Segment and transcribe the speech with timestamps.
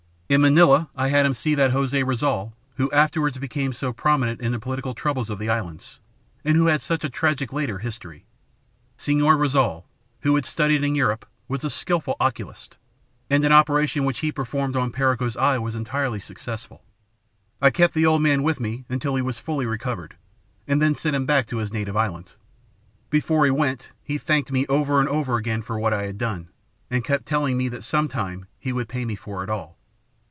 [0.35, 4.53] In Manila I had him see that Jose Rizal who afterwards became so prominent in
[4.53, 5.99] the political troubles of the islands,
[6.45, 8.23] and who had such a tragic later history.
[8.97, 9.85] SeÒor Rizal,
[10.21, 12.77] who had studied in Europe, was a skillful oculist,
[13.29, 16.81] and an operation which he performed on Perico's eye was entirely successful.
[17.61, 20.15] I kept the old man with me until he was fully recovered,
[20.65, 22.31] and then sent him back to his native island.
[23.09, 26.47] Before he went, he thanked me over and over again for what I had done,
[26.89, 29.77] and kept telling me that some time he would pay me for it all.